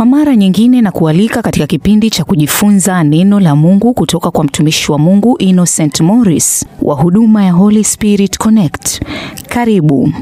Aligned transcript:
Kwa 0.00 0.06
mara 0.06 0.36
nyingine 0.36 0.80
na 0.82 0.92
kualika 0.92 1.42
katika 1.42 1.66
kipindi 1.66 2.10
cha 2.10 2.24
kujifunza 2.24 3.04
neno 3.04 3.40
la 3.40 3.56
Mungu 3.56 3.94
kutoka 3.94 4.30
kwa 4.30 4.44
mtumishi 4.44 4.92
wa 4.92 4.98
Mungu 4.98 5.36
Innocent 5.38 6.00
Morris 6.00 6.66
wa 6.82 6.94
huduma 6.94 7.44
ya 7.44 7.52
Holy 7.52 7.84
Spirit 7.84 8.38
Connect. 8.38 9.02
Karibu. 9.48 10.12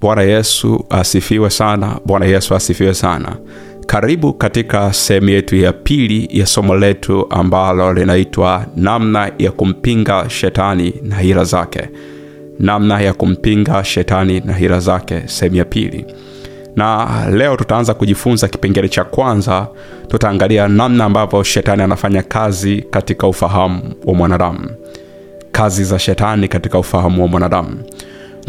Bwana 0.00 0.22
Yesu 0.22 0.84
asifiwe 0.90 1.50
sana. 1.50 2.00
Bwana 2.06 2.26
Yesu 2.26 2.54
asifiwe 2.54 2.94
sana. 2.94 3.36
Karibu 3.86 4.32
katika 4.32 4.92
sehemu 4.92 5.28
yetu 5.28 5.56
ya 5.56 5.72
pili 5.72 6.28
ya 6.40 6.46
somo 6.46 6.74
letu 6.76 7.26
ambalo 7.30 7.92
linaitwa 7.92 8.66
namna 8.76 9.32
ya 9.38 9.50
kumpinga 9.50 10.30
shetani 10.30 10.94
na 11.02 11.18
hila 11.18 11.44
zake. 11.44 11.88
Namna 12.62 13.00
ya 13.00 13.12
kumpinga 13.14 13.84
shetani 13.84 14.40
na 14.44 14.52
hila 14.52 14.80
zake, 14.80 15.22
sehemu 15.26 15.56
ya 15.56 15.64
pili. 15.64 16.04
Na 16.76 17.08
leo 17.30 17.56
tutaanza 17.56 17.94
kujifunza 17.94 18.48
kipengele 18.48 18.88
cha 18.88 19.04
kwanza. 19.04 19.66
Tutaangalia 20.08 20.68
namna 20.68 21.04
ambavyo 21.04 21.42
shetani 21.42 21.82
anafanya 21.82 22.22
kazi 22.22 22.84
katika 22.90 23.26
ufahamu 23.26 23.82
wa 24.04 24.14
mwanadamu, 24.14 24.70
kazi 25.52 25.84
za 25.84 25.98
shetani 25.98 26.48
katika 26.48 26.78
ufahamu 26.78 27.22
wa 27.22 27.28
mwanadamu. 27.28 27.78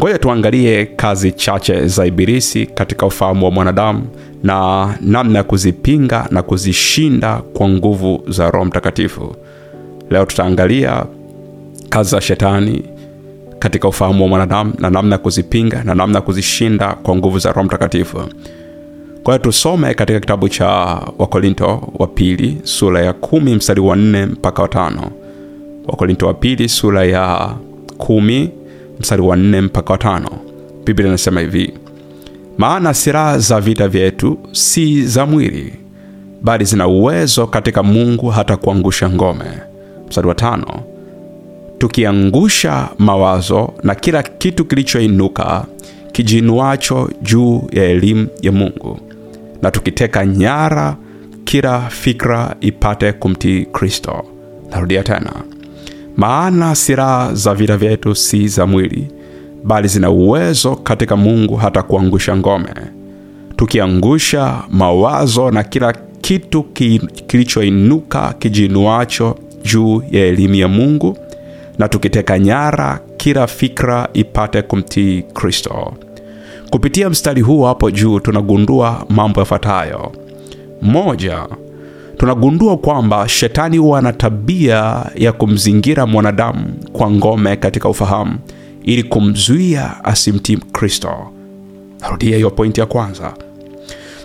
Ngoja 0.00 0.18
tuangalie 0.18 0.86
kazi 0.86 1.32
chache 1.32 1.86
za 1.86 2.06
Ibilisi 2.06 2.66
katika 2.66 3.06
ufahamu 3.06 3.44
wa 3.44 3.50
mwanadamu 3.50 4.06
na 4.42 4.88
namna 5.00 5.38
ya 5.38 5.44
kuzipinga 5.44 6.26
na 6.30 6.42
kuzishinda 6.42 7.36
kwa 7.36 7.68
nguvu 7.68 8.22
za 8.28 8.50
Roho 8.50 8.64
Mtakatifu. 8.64 9.36
Leo 10.10 10.24
tutaangalia 10.24 11.04
kazi 11.88 12.10
za 12.10 12.20
shetani 12.20 12.82
katika 13.64 13.88
ufahamu 13.88 14.22
wa 14.22 14.28
mwanadamu 14.28 14.72
na 14.78 14.90
namna 14.90 15.14
ya 15.14 15.18
kuzipinga 15.18 15.84
na 15.84 15.94
namna 15.94 16.18
ya 16.18 16.22
kuzishinda 16.22 16.92
kwa 16.92 17.16
nguvu 17.16 17.38
za 17.38 17.52
Roho 17.52 17.62
Mtakatifu. 17.64 18.16
Kwa 19.22 19.34
hiyo 19.34 19.38
tusome 19.38 19.94
katika 19.94 20.20
kitabu 20.20 20.48
cha 20.48 20.66
Wakorinto 21.18 21.92
wa 21.98 22.06
pili 22.06 22.56
sura 22.62 23.02
ya 23.02 23.12
kumi 23.12 23.54
mstari 23.54 23.80
wa 23.80 23.96
nne 23.96 24.26
mpaka 24.26 24.62
watano. 24.62 25.10
Wakorinto 25.86 26.26
wa 26.26 26.34
pili 26.34 26.68
sura 26.68 27.04
ya 27.04 27.54
kumi 27.98 28.50
mstari 29.00 29.22
wa 29.22 29.36
nne 29.36 29.60
mpaka 29.60 29.92
watano. 29.92 30.30
Biblia 30.84 31.08
inasema 31.08 31.40
hivi: 31.40 31.74
maana 32.58 32.94
silaha 32.94 33.38
za 33.38 33.60
vita 33.60 33.88
vyetu 33.88 34.38
si 34.52 35.06
za 35.06 35.26
mwili, 35.26 35.72
bali 36.42 36.64
zina 36.64 36.86
uwezo 36.88 37.46
katika 37.46 37.82
Mungu 37.82 38.28
hata 38.28 38.56
kuangusha 38.56 39.10
ngome. 39.10 39.44
Mstari 40.08 40.28
wa 40.28 40.34
tano, 40.34 40.82
tukiangusha 41.78 42.88
mawazo 42.98 43.72
na 43.82 43.94
kila 43.94 44.22
kitu 44.22 44.64
kilichoinuka 44.64 45.64
kijinuacho 46.12 47.10
juu 47.22 47.62
ya 47.72 47.84
elimu 47.84 48.26
ya 48.42 48.52
Mungu, 48.52 48.98
na 49.62 49.70
tukiteka 49.70 50.26
nyara 50.26 50.96
kila 51.44 51.80
fikra 51.80 52.56
ipate 52.60 53.12
kumtii 53.12 53.64
Kristo. 53.64 54.24
Narudia 54.70 55.02
tena. 55.02 55.32
Maana 56.16 56.74
silaha 56.74 57.34
za 57.34 57.54
vita 57.54 57.76
vyetu 57.76 58.14
si 58.14 58.48
za 58.48 58.66
mwili, 58.66 59.08
bali 59.64 59.88
zina 59.88 60.10
uwezo 60.10 60.76
katika 60.76 61.16
Mungu 61.16 61.56
hata 61.56 61.82
kuangusha 61.82 62.36
ngome, 62.36 62.68
tukiangusha 63.56 64.62
mawazo 64.70 65.50
na 65.50 65.62
kila 65.62 65.92
kitu 66.20 66.62
kilichoinuka 67.26 68.34
kijinuacho 68.38 69.36
juu 69.64 70.02
ya 70.10 70.26
elimu 70.26 70.54
ya 70.54 70.68
Mungu, 70.68 71.16
na 71.78 71.88
tukiteka 71.88 72.38
nyara 72.38 73.00
kila 73.16 73.46
fikra 73.46 74.08
ipate 74.12 74.62
kumtii 74.62 75.22
Kristo. 75.22 75.92
Kupitia 76.70 77.10
mstari 77.10 77.40
huu 77.42 77.62
hapo 77.62 77.90
juu 77.90 78.20
tunagundua 78.20 79.04
mambo 79.08 79.40
yafuatayo. 79.40 80.12
Moja, 80.82 81.46
tunagundua 82.16 82.76
kwamba 82.76 83.28
shetani 83.28 83.76
huwa 83.78 84.02
na 84.02 84.12
tabia 84.12 85.06
ya 85.14 85.32
kumzingira 85.32 86.06
mwanadamu 86.06 86.64
kwa 86.92 87.10
ngome 87.10 87.56
katika 87.56 87.88
ufahamu 87.88 88.38
ili 88.82 89.02
kumzuia 89.02 90.04
asimtii 90.04 90.56
Kristo. 90.56 91.10
Narudia 92.00 92.36
hiyo 92.36 92.50
pointi 92.50 92.80
ya 92.80 92.86
kwanza. 92.86 93.34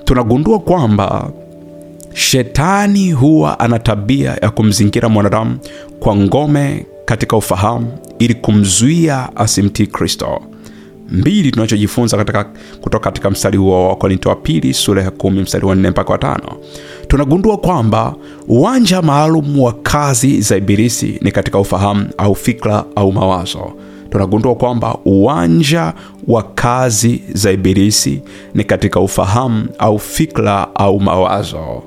Tunagundua 0.06 0.60
kwamba 0.60 1.30
shetani 2.14 3.12
huwa 3.12 3.60
ana 3.60 3.80
tabia 3.80 4.38
ya 4.42 4.50
kumzingira 4.50 5.10
mwanadamu 5.10 5.58
kwa 6.00 6.16
ngome 6.16 6.86
katika 7.10 7.38
ufahamu 7.38 7.88
ili 8.20 8.34
kumzuia 8.34 9.30
asimtii 9.36 9.88
Kristo. 9.88 10.42
Mbili, 11.12 11.52
tunachojifunza 11.52 12.18
katika, 12.18 12.44
kutoka 12.82 13.04
katika 13.04 13.30
mstari 13.30 13.58
huo 13.58 13.88
wa 13.90 13.96
Korinto 13.96 14.30
wa 14.30 14.36
pili 14.36 14.74
sura 14.74 15.04
ya 15.04 15.12
kumi 15.12 15.42
mstari 15.42 15.66
wa 15.66 15.76
nne 15.76 15.90
mpaka 15.90 16.12
watano 16.12 16.58
tunagundua 17.08 17.58
kwamba 17.58 18.16
uwanja 18.48 19.02
maalum 19.02 19.60
wa 19.60 19.74
kazi 19.74 20.42
za 20.42 20.58
Ibilisi 20.58 21.20
ni 21.22 21.32
katika 21.32 21.60
ufahamu 21.60 22.08
au 22.18 22.36
fikra 22.36 22.84
au 22.96 23.12
mawazo. 23.12 23.74
Tunagundua 24.10 24.56
kwamba 24.56 24.98
uwanja 25.06 25.94
wa 26.28 26.44
kazi 26.44 27.22
za 27.34 27.52
Ibilisi 27.52 28.22
ni 28.54 28.64
katika 28.64 29.00
ufahamu 29.00 29.68
au 29.78 30.00
fikra 30.00 30.76
au 30.76 31.00
mawazo. 31.00 31.84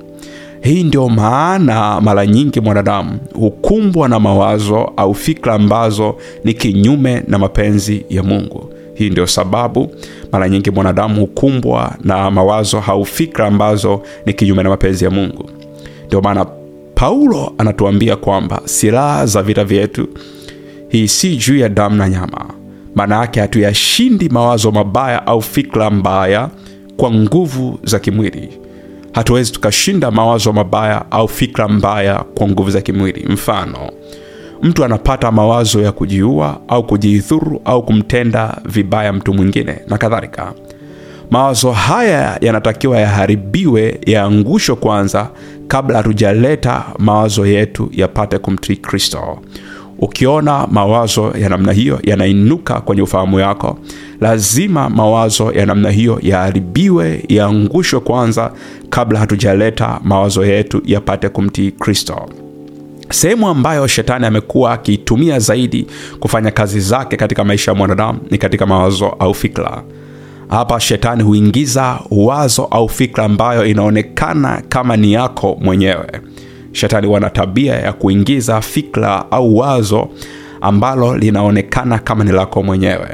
Hii 0.63 0.83
ndio 0.85 1.09
maana 1.09 2.01
mara 2.01 2.27
nyingi 2.27 2.61
mwanadamu 2.61 3.19
hukumbwa 3.35 4.09
na 4.09 4.21
mawazo 4.21 4.93
au 4.97 5.15
fikra 5.15 5.55
ambazo 5.55 6.17
ni 6.45 6.55
kinyume 6.55 7.23
na 7.29 7.39
mapenzi 7.39 8.07
ya 8.11 8.23
Mungu. 8.23 8.71
Hii 8.95 9.11
ndio 9.11 9.27
sababu 9.27 9.95
mara 10.33 10.49
nyingi 10.49 10.71
mwanadamu 10.71 11.21
hukumbwa 11.21 11.95
na 12.05 12.31
mawazo 12.31 12.83
au 12.87 13.05
fikra 13.05 13.47
ambazo 13.47 14.03
ni 14.27 14.33
kinyume 14.33 14.63
na 14.63 14.69
mapenzi 14.69 15.05
ya 15.05 15.11
Mungu. 15.11 15.51
Ndio 16.07 16.21
maana 16.21 16.47
Paulo 16.95 17.53
anatuambia 17.59 18.17
kwamba 18.17 18.61
silaha 18.65 19.27
za 19.27 19.43
vita 19.43 19.65
vyetu 19.65 20.09
hii 20.89 21.09
si 21.09 21.37
juu 21.37 21.57
ya 21.59 21.69
damu 21.69 21.97
na 21.97 22.09
nyama. 22.09 22.45
Maana 22.95 23.17
yake 23.21 23.41
hatuyashindi 23.41 24.29
mawazo 24.29 24.71
mabaya 24.71 25.27
au 25.27 25.43
fikra 25.43 25.91
mbaya 25.91 26.49
kwa 26.97 27.11
nguvu 27.11 27.79
za 27.85 27.99
kimwili. 27.99 28.49
Hatuwezi 29.13 29.53
tukashinda 29.53 30.11
mawazo 30.11 30.53
mabaya 30.53 31.11
au 31.11 31.29
fikra 31.29 31.69
mbaya 31.69 32.25
kwa 32.35 32.49
nguvu 32.49 32.71
za 32.71 32.81
kimwili. 32.81 33.27
Mfano, 33.29 33.79
mtu 34.63 34.85
anapata 34.85 35.31
mawazo 35.33 35.81
ya 35.83 35.93
kujiua 35.93 36.61
au 36.69 36.87
kujidhuru 36.87 37.63
au 37.65 37.83
kumtenda 37.83 38.57
vibaya 38.65 39.13
mtu 39.13 39.35
mwingine 39.35 39.79
na 39.89 39.99
kadhalika. 39.99 40.53
Mawazo 41.31 41.73
haya 41.73 42.39
yanatakiwa 42.41 42.99
yaharibiwe, 42.99 44.01
yaangushwe 44.07 44.77
kwanza, 44.77 45.31
kabla 45.69 45.97
hatujaleta 45.97 46.85
mawazo 46.99 47.47
yetu 47.47 47.91
yapate 47.93 48.39
kumtii 48.39 48.77
Kristo. 48.77 49.39
Ukiona 50.05 50.67
mawazo 50.67 51.33
ya 51.41 51.49
namna 51.49 51.73
hiyo 51.73 52.01
yanainuka 52.03 52.81
kwenye 52.81 53.03
ufahamu 53.03 53.41
yako, 53.41 53.79
lazima 54.21 54.91
mawazo 54.91 55.53
ya 55.53 55.67
namna 55.67 55.91
hiyo 55.91 56.19
yaharibiwe, 56.23 57.25
yaangushwe 57.29 58.01
kwanza, 58.01 58.53
kabla 58.91 59.19
hatujaleta 59.19 60.01
mawazo 60.05 60.45
yetu 60.45 60.83
yapate 60.85 61.29
kumtii 61.29 61.71
Kristo. 61.71 62.29
Sehemu 63.11 63.49
ambayo 63.49 63.87
shetani 63.87 64.27
amekuwa 64.27 64.73
akiitumia 64.73 65.39
zaidi 65.39 65.87
kufanya 66.21 66.51
kazi 66.51 66.81
zake 66.81 67.17
katika 67.17 67.45
maisha 67.45 67.71
ya 67.71 67.75
mwanadamu 67.77 68.19
ni 68.31 68.39
katika 68.39 68.67
mawazo 68.67 69.07
au 69.07 69.35
fikra. 69.35 69.83
Hapa 70.49 70.81
shetani 70.81 71.23
huingiza 71.23 71.99
wazo 72.11 72.65
au 72.65 72.89
fikra 72.89 73.25
ambayo 73.25 73.67
inaonekana 73.67 74.63
kama 74.69 74.97
ni 74.97 75.13
yako 75.13 75.59
mwenyewe. 75.61 76.07
Shetani 76.73 77.07
wana 77.07 77.31
tabia 77.31 77.75
ya 77.75 77.93
kuingiza 77.93 78.61
fikra 78.61 79.31
au 79.31 79.57
wazo 79.59 80.09
ambalo 80.61 81.17
linaonekana 81.19 81.99
kama 81.99 82.25
ni 82.25 82.33
lako 82.33 82.63
mwenyewe. 82.63 83.09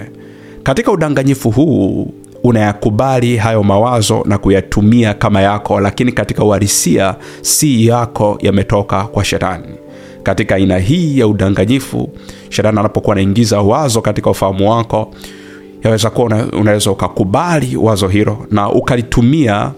Katika 0.63 0.93
udanganyifu 0.93 1.51
huu 1.51 2.13
unayakubali 2.45 3.37
hayo 3.37 3.63
mawazo 3.63 4.23
na 4.27 4.39
kuyatumia 4.39 5.15
kama 5.15 5.41
yako, 5.41 5.81
lakini 5.81 6.13
katika 6.13 6.45
uhalisia 6.45 7.15
si 7.43 7.87
yako, 7.87 8.39
yametoka 8.43 9.03
kwa 9.05 9.25
shetani. 9.25 9.69
Katika 10.23 10.55
aina 10.55 10.79
hii 10.79 11.19
ya 11.19 11.27
udanganyifu, 11.27 12.09
shetani 12.49 12.79
anapokuwa 12.79 13.15
anaingiza 13.17 13.61
wazo 13.61 14.01
katika 14.01 14.31
ufahamu 14.31 14.71
wako, 14.71 15.11
yaweza 15.85 16.11
kuwa 16.11 16.27
una, 16.27 16.47
unaweza 16.47 16.91
ukakubali 16.91 17.77
wazo 17.77 18.09
hilo 18.09 18.47
na 18.51 18.71
ukalitumia, 18.73 19.71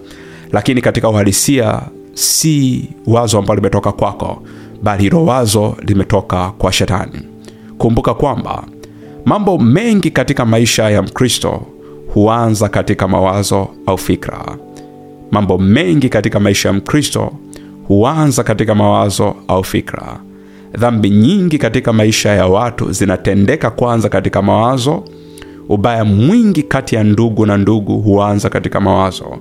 lakini 0.52 0.80
katika 0.80 1.08
uhalisia 1.08 1.80
si 2.20 2.88
wazo 3.06 3.38
ambalo 3.38 3.56
limetoka 3.56 3.92
kwako, 3.92 4.42
bali 4.82 5.02
hilo 5.02 5.24
wazo 5.24 5.76
limetoka 5.86 6.50
kwa 6.58 6.72
shetani. 6.72 7.18
Kumbuka 7.78 8.14
kwamba 8.14 8.64
mambo 9.24 9.58
mengi 9.58 10.10
katika 10.10 10.44
maisha 10.44 10.90
ya 10.90 11.02
Mkristo 11.02 11.62
huanza 12.14 12.68
katika 12.68 13.08
mawazo 13.08 13.68
au 13.86 13.98
fikra. 13.98 14.56
Mambo 15.30 15.58
mengi 15.58 16.08
katika 16.08 16.40
maisha 16.40 16.68
ya 16.68 16.72
Mkristo 16.72 17.32
huanza 17.88 18.42
katika 18.42 18.74
mawazo 18.74 19.34
au 19.48 19.64
fikra. 19.64 20.20
Dhambi 20.78 21.10
nyingi 21.10 21.58
katika 21.58 21.92
maisha 21.92 22.30
ya 22.30 22.46
watu 22.46 22.92
zinatendeka 22.92 23.70
kwanza 23.70 24.08
katika 24.08 24.42
mawazo, 24.42 25.04
ubaya 25.68 26.04
mwingi 26.04 26.62
kati 26.62 26.94
ya 26.94 27.04
ndugu 27.04 27.46
na 27.46 27.56
ndugu 27.56 27.98
huanza 27.98 28.48
katika 28.50 28.80
mawazo 28.80 29.38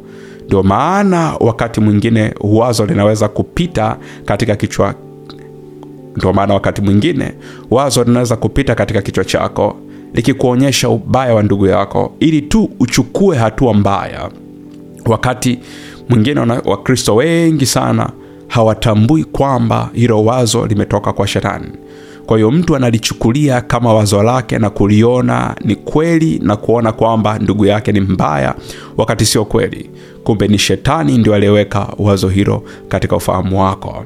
ndio 0.49 0.63
maana 0.63 1.33
wakati 1.39 1.81
mwingine 1.81 2.33
wazo 2.41 2.85
linaweza 2.85 3.27
kupita 3.27 3.97
katika 4.25 4.55
kichwa 4.55 4.95
ndio 6.15 6.33
maana 6.33 6.53
wakati 6.53 6.81
mwingine 6.81 7.33
wazo 7.71 8.03
linaweza 8.03 8.35
kupita 8.35 8.75
katika 8.75 9.01
kichwa 9.01 9.25
chako 9.25 9.75
likikuonyesha 10.13 10.89
ubaya 10.89 11.33
wa 11.35 11.43
ndugu 11.43 11.67
yako 11.67 12.11
ili 12.19 12.41
tu 12.41 12.69
uchukue 12.79 13.37
hatua 13.37 13.73
mbaya. 13.73 14.29
Wakati 15.05 15.59
mwingine 16.09 16.39
wakristo 16.65 17.15
wengi 17.15 17.65
sana 17.65 18.09
hawatambui 18.47 19.23
kwamba 19.23 19.89
hilo 19.93 20.25
wazo 20.25 20.65
limetoka 20.65 21.13
kwa 21.13 21.27
shetani 21.27 21.67
kwa 22.29 22.37
hiyo 22.37 22.51
mtu 22.51 22.75
analichukulia 22.75 23.61
kama 23.61 23.93
wazo 23.93 24.23
lake 24.23 24.59
na 24.59 24.69
kuliona 24.69 25.55
ni 25.65 25.75
kweli 25.75 26.39
na 26.43 26.55
kuona 26.55 26.91
kwamba 26.91 27.39
ndugu 27.39 27.65
yake 27.65 27.91
ni 27.91 27.99
mbaya 28.01 28.55
wakati 28.97 29.25
sio 29.25 29.45
kweli. 29.45 29.89
Kumbe 30.23 30.47
ni 30.47 30.57
shetani 30.57 31.17
ndio 31.17 31.35
aliyeweka 31.35 31.87
wazo 31.97 32.29
hilo 32.29 32.63
katika 32.87 33.15
ufahamu 33.15 33.61
wako. 33.61 34.05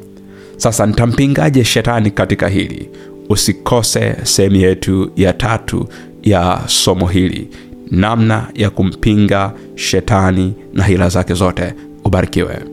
Sasa 0.57 0.85
nitampingaje 0.85 1.63
shetani 1.63 2.11
katika 2.11 2.47
hili? 2.47 2.89
Usikose 3.29 4.15
sehemu 4.23 4.55
yetu 4.55 5.11
ya 5.15 5.33
tatu 5.33 5.87
ya 6.23 6.61
somo 6.65 7.07
hili. 7.07 7.49
Namna 7.91 8.47
ya 8.53 8.69
kumpinga 8.69 9.53
shetani 9.75 10.53
na 10.73 10.83
hila 10.83 11.09
zake 11.09 11.33
zote. 11.33 11.73
Ubarikiwe 12.05 12.72